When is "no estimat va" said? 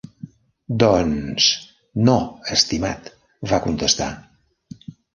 2.09-3.63